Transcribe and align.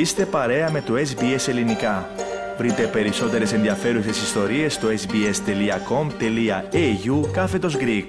Είστε 0.00 0.26
παρέα 0.26 0.70
με 0.70 0.82
το 0.82 0.94
SBS 0.94 1.48
Ελληνικά. 1.48 2.10
Βρείτε 2.58 2.86
περισσότερες 2.86 3.52
ενδιαφέρουσες 3.52 4.22
ιστορίες 4.22 4.74
στο 4.74 4.88
sbs.com.au 4.88 6.12
κάθετος 7.32 7.76
Greek. 7.80 8.06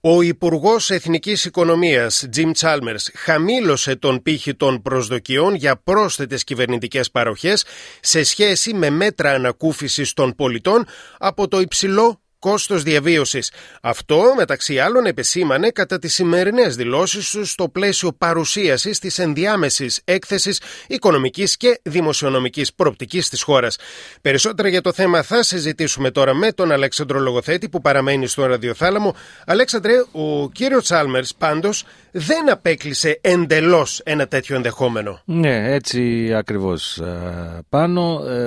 Ο 0.00 0.22
Υπουργός 0.22 0.90
Εθνικής 0.90 1.44
Οικονομίας, 1.44 2.28
Jim 2.36 2.50
Chalmers, 2.60 3.12
χαμήλωσε 3.14 3.96
τον 3.96 4.22
πύχη 4.22 4.54
των 4.54 4.82
προσδοκιών 4.82 5.54
για 5.54 5.80
πρόσθετες 5.84 6.44
κυβερνητικές 6.44 7.10
παροχές 7.10 7.64
σε 8.00 8.22
σχέση 8.22 8.74
με 8.74 8.90
μέτρα 8.90 9.30
ανακούφισης 9.32 10.12
των 10.12 10.34
πολιτών 10.34 10.86
από 11.18 11.48
το 11.48 11.60
υψηλό 11.60 12.20
κόστος 12.38 12.82
διαβίωσης. 12.82 13.52
Αυτό, 13.82 14.22
μεταξύ 14.36 14.78
άλλων, 14.78 15.06
επεσήμανε 15.06 15.70
κατά 15.70 15.98
τις 15.98 16.14
σημερινές 16.14 16.76
δηλώσεις 16.76 17.30
του 17.30 17.44
στο 17.44 17.68
πλαίσιο 17.68 18.12
παρουσίασης 18.12 18.98
της 18.98 19.18
ενδιάμεσης 19.18 20.00
έκθεσης 20.04 20.60
οικονομικής 20.86 21.56
και 21.56 21.80
δημοσιονομικής 21.82 22.74
προπτικής 22.74 23.28
της 23.28 23.42
χώρας. 23.42 23.76
Περισσότερα 24.20 24.68
για 24.68 24.80
το 24.80 24.92
θέμα 24.92 25.22
θα 25.22 25.42
συζητήσουμε 25.42 26.10
τώρα 26.10 26.34
με 26.34 26.52
τον 26.52 26.72
Αλέξανδρο 26.72 27.18
Λογοθέτη 27.20 27.68
που 27.68 27.80
παραμένει 27.80 28.26
στο 28.26 28.46
ραδιοθάλαμο. 28.46 29.14
Αλέξανδρε, 29.46 29.92
ο 30.12 30.50
κύριος 30.50 30.84
Τσάλμερς 30.84 31.34
πάντως 31.34 31.84
δεν 32.10 32.50
απέκλεισε 32.50 33.18
εντελώς 33.20 34.00
ένα 34.04 34.26
τέτοιο 34.26 34.56
ενδεχόμενο. 34.56 35.22
Ναι, 35.24 35.72
έτσι 35.72 36.32
ακριβώς 36.34 36.98
ε, 36.98 37.60
πάνω. 37.68 38.24
Ε, 38.28 38.46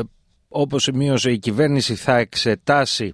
όπως 0.53 0.83
σημείωσε 0.83 1.31
η 1.31 1.39
κυβέρνηση 1.39 1.95
θα 1.95 2.17
εξετάσει 2.17 3.13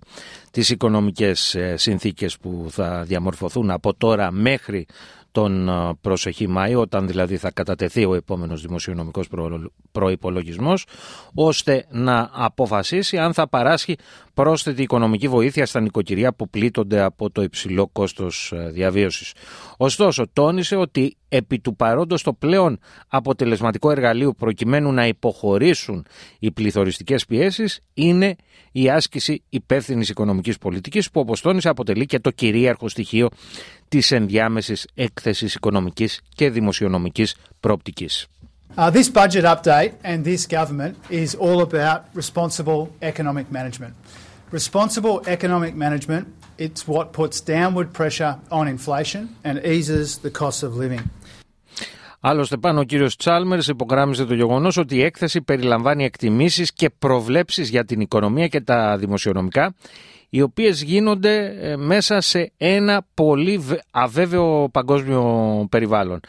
τις 0.57 0.69
οικονομικές 0.69 1.55
ε, 1.55 1.77
συνθήκες 1.77 2.37
που 2.37 2.67
θα 2.69 3.03
διαμορφωθούν 3.03 3.71
από 3.71 3.93
τώρα 3.93 4.31
μέχρι 4.31 4.85
τον 5.31 5.69
ε, 5.69 5.93
προσεχή 6.01 6.47
Μάη, 6.47 6.75
όταν 6.75 7.07
δηλαδή 7.07 7.37
θα 7.37 7.51
κατατεθεί 7.51 8.05
ο 8.05 8.15
επόμενος 8.15 8.61
δημοσιονομικός 8.61 9.27
προϋπολογισμός, 9.91 10.85
ώστε 11.33 11.85
να 11.89 12.29
αποφασίσει 12.33 13.17
αν 13.17 13.33
θα 13.33 13.47
παράσχει 13.47 13.95
πρόσθετη 14.33 14.81
οικονομική 14.81 15.27
βοήθεια 15.27 15.65
στα 15.65 15.79
νοικοκυριά 15.79 16.33
που 16.33 16.49
πλήττονται 16.49 17.01
από 17.01 17.29
το 17.29 17.41
υψηλό 17.41 17.87
κόστος 17.87 18.51
ε, 18.55 18.69
διαβίωσης. 18.69 19.33
Ωστόσο, 19.77 20.25
τόνισε 20.33 20.75
ότι 20.75 21.15
επί 21.29 21.59
του 21.59 21.75
παρόντος 21.75 22.23
το 22.23 22.33
πλέον 22.33 22.79
αποτελεσματικό 23.07 23.91
εργαλείο 23.91 24.33
προκειμένου 24.33 24.91
να 24.91 25.07
υποχωρήσουν 25.07 26.05
οι 26.39 26.51
πληθωριστικές 26.51 27.25
πιέσεις 27.25 27.79
είναι 27.93 28.35
η 28.71 28.89
άσκηση 28.89 29.43
υπεύθυνης 29.49 30.09
οικονομικής 30.09 30.46
πολιτικής 30.55 31.11
που 31.11 31.19
όπως 31.19 31.41
τόνισε 31.41 31.69
αποτελεί 31.69 32.05
και 32.05 32.19
το 32.19 32.29
κυρίαρχο 32.29 32.89
στοιχείο 32.89 33.29
της 33.87 34.11
ενδιάμεσης 34.11 34.87
έκθεσης 34.95 35.55
οικονομικής 35.55 36.21
και 36.35 36.49
δημοσιονομικής 36.49 37.35
πρόπτικης. 37.59 38.27
Uh, 38.75 38.91
this 38.91 39.09
budget 39.09 39.43
update 39.53 39.93
and 40.03 40.23
this 40.23 40.45
government 40.57 40.93
is 41.09 41.29
all 41.45 41.59
about 41.61 41.99
responsible 42.21 42.81
economic 43.01 43.45
management. 43.57 43.93
Responsible 44.51 45.15
economic 45.35 45.73
management, 45.85 46.23
it's 46.65 46.87
what 46.87 47.05
puts 47.11 47.35
downward 47.55 47.87
pressure 47.99 48.33
on 48.59 48.65
inflation 48.75 49.23
and 49.47 49.55
eases 49.75 50.05
the 50.25 50.31
cost 50.41 50.59
of 50.63 50.71
living. 50.83 51.03
Άλλωστε 52.19 52.57
πάνω 52.57 52.79
ο 52.79 52.83
κύριος 52.83 53.15
Τσάλμερς 53.15 53.67
υπογράμμισε 53.67 54.25
το 54.25 54.33
γεγονός 54.33 54.77
ότι 54.77 54.95
η 54.95 55.03
έκθεση 55.03 55.41
περιλαμβάνει 55.41 56.03
εκτιμήσεις 56.03 56.73
και 56.73 56.89
προβλέψεις 56.89 57.69
για 57.69 57.85
την 57.85 57.99
οικονομία 57.99 58.47
και 58.47 58.61
τα 58.61 58.97
δημοσιονομικά 58.97 59.75
οι 60.29 60.41
οποίες 60.41 60.81
γίνονται 60.81 61.55
ε, 61.61 61.75
μέσα 61.75 62.21
σε 62.21 62.51
ένα 62.57 63.05
πολύ 63.13 63.63
αβέβαιο 63.91 64.69
παγκόσμιο 64.71 65.67
περιβάλλον. 65.69 66.19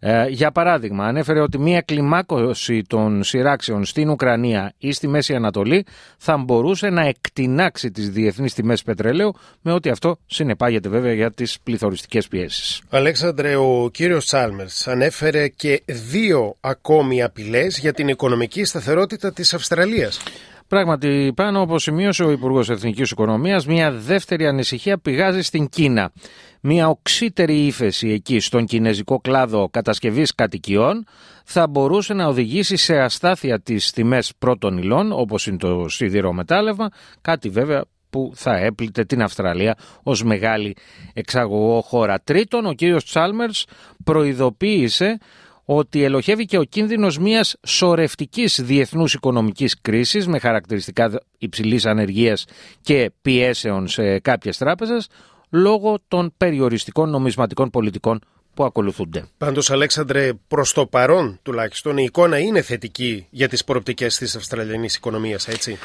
Ε, 0.00 0.26
για 0.28 0.52
παράδειγμα, 0.52 1.04
ανέφερε 1.06 1.40
ότι 1.40 1.58
μία 1.58 1.80
κλιμάκωση 1.80 2.82
των 2.82 3.22
σειράξεων 3.22 3.84
στην 3.84 4.10
Ουκρανία 4.10 4.72
ή 4.78 4.92
στη 4.92 5.08
Μέση 5.08 5.34
Ανατολή 5.34 5.86
θα 6.18 6.36
μπορούσε 6.36 6.90
να 6.90 7.06
εκτινάξει 7.06 7.90
τις 7.90 8.10
διεθνείς 8.10 8.54
τιμές 8.54 8.82
πετρελαίου 8.82 9.34
με 9.60 9.72
ό,τι 9.72 9.90
αυτό 9.90 10.16
συνεπάγεται 10.26 10.88
βέβαια 10.88 11.12
για 11.12 11.32
τις 11.32 11.60
πληθωριστικές 11.62 12.28
πιέσεις. 12.28 12.80
Αλέξανδρε, 12.90 13.56
ο 13.56 13.88
κύριος 13.92 14.26
Τσάλμερς 14.26 14.88
ανέφερε 14.88 15.48
και 15.48 15.82
δύο 15.86 16.56
ακόμη 16.60 17.22
απειλές 17.22 17.78
για 17.78 17.92
την 17.92 18.08
οικονομική 18.08 18.64
σταθερότητα 18.64 19.32
της 19.32 19.54
Αυστραλίας. 19.54 20.20
Πράγματι, 20.68 21.32
πάνω 21.36 21.60
όπω 21.60 21.78
σημείωσε 21.78 22.24
ο 22.24 22.30
Υπουργός 22.30 22.70
Εθνικής 22.70 23.10
Οικονομίας, 23.10 23.66
μια 23.66 23.92
δεύτερη 23.92 24.46
ανησυχία 24.46 24.98
πηγάζει 24.98 25.42
στην 25.42 25.68
Κίνα. 25.68 26.12
Μια 26.60 26.88
οξύτερη 26.88 27.66
ύφεση 27.66 28.08
εκεί 28.08 28.40
στον 28.40 28.64
κινέζικο 28.64 29.20
κλάδο 29.20 29.68
κατασκευής 29.70 30.34
κατοικιών 30.34 31.04
θα 31.44 31.66
μπορούσε 31.66 32.14
να 32.14 32.26
οδηγήσει 32.26 32.76
σε 32.76 32.98
αστάθεια 32.98 33.60
τι 33.60 33.90
τιμές 33.90 34.32
πρώτων 34.38 34.78
υλών, 34.78 35.12
όπως 35.12 35.46
είναι 35.46 35.56
το 35.56 35.88
σιδηρό 35.88 36.32
μετάλλευμα, 36.32 36.88
κάτι 37.20 37.48
βέβαια 37.48 37.84
που 38.10 38.32
θα 38.34 38.56
έπλητε 38.56 39.04
την 39.04 39.22
Αυστραλία 39.22 39.76
ως 40.02 40.22
μεγάλη 40.24 40.76
εξαγωγό 41.12 41.80
χώρα. 41.80 42.20
Τρίτον, 42.24 42.66
ο 42.66 42.72
κύριος 42.72 43.04
Τσάλμερς 43.04 43.66
προειδοποίησε 44.04 45.18
ότι 45.68 46.02
ελοχεύει 46.02 46.44
και 46.44 46.58
ο 46.58 46.62
κίνδυνος 46.62 47.18
μιας 47.18 47.56
σορευτικής 47.66 48.60
διεθνούς 48.62 49.14
οικονομικής 49.14 49.80
κρίσης 49.80 50.26
με 50.26 50.38
χαρακτηριστικά 50.38 51.20
υψηλής 51.38 51.86
ανεργίας 51.86 52.44
και 52.80 53.10
πιέσεων 53.22 53.88
σε 53.88 54.18
κάποιες 54.18 54.58
τράπεζες 54.58 55.08
λόγω 55.50 55.98
των 56.08 56.32
περιοριστικών 56.36 57.10
νομισματικών 57.10 57.70
πολιτικών 57.70 58.20
που 58.54 58.64
ακολουθούνται. 58.64 59.24
Πάντως 59.38 59.70
Αλέξανδρε, 59.70 60.32
προς 60.48 60.72
το 60.72 60.86
παρόν 60.86 61.38
τουλάχιστον 61.42 61.98
η 61.98 62.04
εικόνα 62.06 62.38
είναι 62.38 62.62
θετική 62.62 63.26
για 63.30 63.48
τις 63.48 63.64
προοπτικές 63.64 64.16
της 64.16 64.36
Αυστραλιανής 64.36 64.96
οικονομίας, 64.96 65.48
έτσι; 65.48 65.78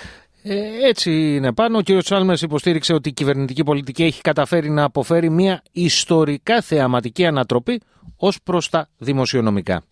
Ε, 0.44 0.88
έτσι 0.88 1.36
είναι 1.36 1.54
πάνω. 1.54 1.78
Ο 1.78 1.82
κ. 1.82 2.04
Τσάλμερς 2.04 2.42
υποστήριξε 2.42 2.94
ότι 2.94 3.10
η 3.10 3.14
κυβερνητική 3.14 3.64
πολιτική 3.64 4.04
έχει 4.04 4.22
καταφέρει 4.22 4.70
να 4.70 4.84
αποφέρει 4.84 5.30
μια 5.30 5.64
ιστορικά 5.72 6.62
θεαματική 6.62 7.26
ανατροπή 7.26 7.82
ως 8.16 8.42
προς 8.44 8.70
τα 8.70 8.90
δημοσιονομικά. 8.98 9.84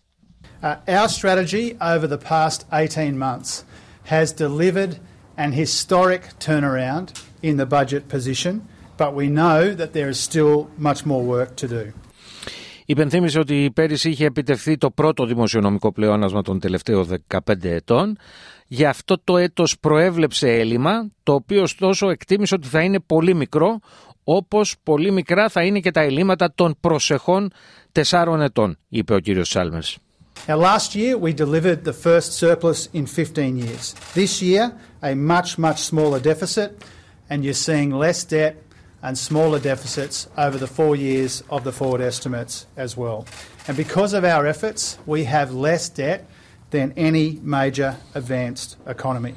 Uh, 0.62 0.76
our 0.86 1.08
strategy 1.08 1.76
over 1.80 2.06
the 2.06 2.18
past 2.18 2.66
18 2.70 3.18
months 3.18 3.64
has 4.04 4.30
delivered 4.32 4.98
an 5.36 5.52
historic 5.52 6.22
turnaround 6.38 7.06
in 7.42 7.56
the 7.56 7.64
budget 7.64 8.08
position, 8.08 8.54
but 8.98 9.14
we 9.14 9.26
know 9.40 9.74
that 9.80 9.92
there 9.94 10.10
is 10.14 10.18
still 10.20 10.68
much 10.76 11.06
more 11.06 11.22
work 11.22 11.56
to 11.56 11.66
do. 11.66 11.84
Υπενθύμησε 12.90 13.38
ότι 13.38 13.70
πέρυσι 13.74 14.10
είχε 14.10 14.24
επιτευχθεί 14.24 14.76
το 14.76 14.90
πρώτο 14.90 15.26
δημοσιονομικό 15.26 15.92
πλεόνασμα 15.92 16.42
των 16.42 16.60
τελευταίων 16.60 17.24
15 17.28 17.38
ετών. 17.62 18.18
Γι' 18.66 18.84
αυτό 18.84 19.20
το 19.24 19.36
έτος 19.36 19.78
προέβλεψε 19.78 20.48
έλλειμμα, 20.48 21.10
το 21.22 21.34
οποίο 21.34 21.62
ωστόσο 21.62 22.10
εκτίμησε 22.10 22.54
ότι 22.54 22.68
θα 22.68 22.80
είναι 22.82 23.00
πολύ 23.00 23.34
μικρό, 23.34 23.78
όπως 24.24 24.76
πολύ 24.82 25.10
μικρά 25.10 25.48
θα 25.48 25.62
είναι 25.62 25.80
και 25.80 25.90
τα 25.90 26.00
ελλείμματα 26.00 26.52
των 26.54 26.76
προσεχών 26.80 27.50
τεσσάρων 27.92 28.40
ετών, 28.40 28.78
είπε 28.88 29.14
ο 29.14 29.18
κύριος 29.18 29.48
Σάλμες. 29.48 29.98
Now, 30.46 30.56
last 30.56 30.94
year 30.94 31.16
we 31.18 31.32
delivered 31.32 31.84
the 31.84 31.96
first 32.06 32.32
surplus 32.32 32.88
in 32.92 33.06
15 33.06 33.56
years. 33.58 33.94
This 34.14 34.42
year, 34.42 34.72
a 35.00 35.14
much, 35.14 35.58
much 35.58 35.78
smaller 35.90 36.20
deficit, 36.32 36.70
and 37.28 37.44
you're 37.44 37.62
seeing 37.68 37.90
less 38.04 38.24
debt 38.24 38.54
and 39.02 39.16
smaller 39.16 39.58
deficits 39.58 40.28
over 40.36 40.58
the 40.58 40.66
four 40.66 40.96
years 40.96 41.42
of 41.48 41.64
the 41.64 41.72
forward 41.72 42.02
estimates 42.12 42.66
as 42.76 42.96
well. 42.96 43.26
And 43.66 43.76
because 43.76 44.12
of 44.12 44.24
our 44.24 44.46
efforts, 44.46 44.98
we 45.06 45.24
have 45.24 45.48
less 45.54 45.88
debt 45.88 46.20
than 46.70 46.92
any 46.96 47.38
major 47.42 47.96
advanced 48.14 48.76
economy. 48.86 49.34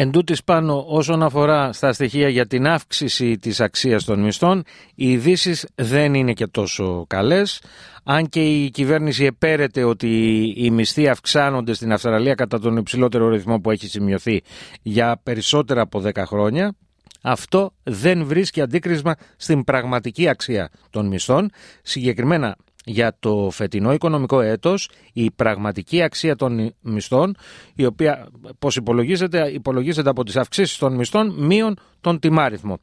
Εν 0.00 0.10
τούτης 0.10 0.44
πάνω 0.44 0.84
όσον 0.88 1.22
αφορά 1.22 1.72
στα 1.72 1.92
στοιχεία 1.92 2.28
για 2.28 2.46
την 2.46 2.66
αύξηση 2.66 3.38
της 3.38 3.60
αξίας 3.60 4.04
των 4.04 4.20
μισθών, 4.20 4.62
οι 4.94 5.10
ειδήσει 5.10 5.68
δεν 5.74 6.14
είναι 6.14 6.32
και 6.32 6.46
τόσο 6.46 7.04
καλές. 7.06 7.62
Αν 8.04 8.28
και 8.28 8.42
η 8.42 8.70
κυβέρνηση 8.70 9.24
επέρεται 9.24 9.84
ότι 9.84 10.42
οι 10.56 10.70
μισθοί 10.70 11.08
αυξάνονται 11.08 11.72
στην 11.72 11.92
Αυστραλία 11.92 12.34
κατά 12.34 12.60
τον 12.60 12.76
υψηλότερο 12.76 13.28
ρυθμό 13.28 13.60
που 13.60 13.70
έχει 13.70 13.86
σημειωθεί 13.86 14.42
για 14.82 15.20
περισσότερα 15.22 15.80
από 15.80 16.02
10 16.04 16.12
χρόνια, 16.26 16.74
αυτό 17.22 17.72
δεν 17.82 18.24
βρίσκει 18.24 18.60
αντίκρισμα 18.60 19.14
στην 19.36 19.64
πραγματική 19.64 20.28
αξία 20.28 20.70
των 20.90 21.06
μισθών. 21.06 21.50
Συγκεκριμένα 21.82 22.56
για 22.84 23.16
το 23.20 23.48
φετινό 23.52 23.92
οικονομικό 23.92 24.40
έτος 24.40 24.90
η 25.12 25.30
πραγματική 25.30 26.02
αξία 26.02 26.36
των 26.36 26.74
μισθών 26.80 27.36
η 27.74 27.84
οποία 27.84 28.28
πώς 28.58 28.76
υπολογίζεται, 28.76 29.50
υπολογίζεται 29.50 30.08
από 30.08 30.24
τις 30.24 30.36
αυξήσεις 30.36 30.78
των 30.78 30.94
μισθών 30.94 31.34
μείον 31.38 31.76
τον 32.00 32.18
τιμάριθμο. 32.18 32.78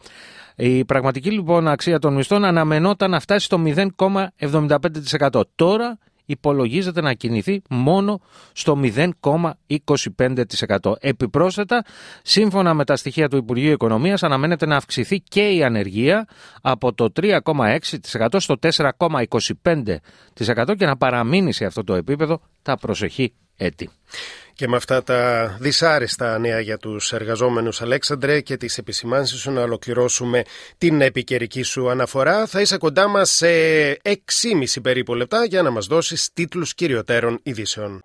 Η 0.55 0.85
πραγματική 0.85 1.31
λοιπόν 1.31 1.67
αξία 1.67 1.99
των 1.99 2.13
μισθών 2.13 2.45
αναμενόταν 2.45 3.09
να 3.09 3.19
φτάσει 3.19 3.45
στο 3.45 3.63
0,75%. 3.65 5.41
Τώρα 5.55 5.97
υπολογίζεται 6.25 7.01
να 7.01 7.13
κινηθεί 7.13 7.61
μόνο 7.69 8.21
στο 8.53 8.79
0,25%. 8.81 10.93
Επιπρόσθετα, 10.99 11.85
σύμφωνα 12.23 12.73
με 12.73 12.85
τα 12.85 12.95
στοιχεία 12.95 13.29
του 13.29 13.37
Υπουργείου 13.37 13.71
Οικονομίας, 13.71 14.23
αναμένεται 14.23 14.65
να 14.65 14.75
αυξηθεί 14.75 15.19
και 15.19 15.49
η 15.49 15.63
ανεργία 15.63 16.27
από 16.61 16.93
το 16.93 17.11
3,6% 17.21 18.35
στο 18.37 18.55
4,25% 18.61 20.75
και 20.77 20.85
να 20.85 20.97
παραμείνει 20.97 21.53
σε 21.53 21.65
αυτό 21.65 21.83
το 21.83 21.93
επίπεδο 21.93 22.41
τα 22.61 22.77
προσεχή 22.77 23.33
έτη. 23.57 23.89
Και 24.55 24.67
με 24.67 24.75
αυτά 24.75 25.03
τα 25.03 25.47
δυσάρεστα 25.59 26.39
νέα 26.39 26.59
για 26.59 26.77
τους 26.77 27.13
εργαζόμενους 27.13 27.81
Αλέξανδρε 27.81 28.41
και 28.41 28.57
τις 28.57 28.77
επισημάνσεις 28.77 29.39
σου 29.39 29.51
να 29.51 29.61
ολοκληρώσουμε 29.61 30.43
την 30.77 31.01
επικαιρική 31.01 31.61
σου 31.61 31.89
αναφορά. 31.89 32.45
Θα 32.45 32.61
είσαι 32.61 32.77
κοντά 32.77 33.07
μας 33.07 33.29
σε 33.29 33.47
6,5 34.03 34.81
περίπου 34.81 35.15
λεπτά 35.15 35.45
για 35.45 35.61
να 35.61 35.71
μας 35.71 35.85
δώσεις 35.85 36.29
τίτλους 36.33 36.73
κυριωτέρων 36.73 37.39
ειδήσεων. 37.43 38.03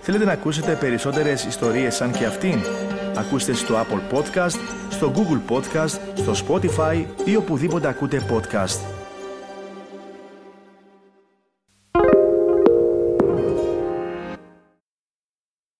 Θέλετε 0.00 0.24
να 0.24 0.32
ακούσετε 0.32 0.76
περισσότερες 0.80 1.44
ιστορίες 1.44 1.94
σαν 1.94 2.12
και 2.12 2.24
αυτήν; 2.24 2.60
Ακούστε 3.16 3.52
στο 3.52 3.74
Apple 3.74 4.16
Podcast, 4.16 4.58
στο 4.90 5.12
Google 5.16 5.52
Podcast, 5.54 5.98
στο 6.14 6.34
Spotify 6.46 7.04
ή 7.24 7.36
οπουδήποτε 7.36 7.88
ακούτε 7.88 8.26
podcast. 8.30 8.93